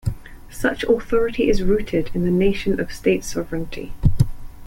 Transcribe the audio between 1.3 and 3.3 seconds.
is rooted in the notion of state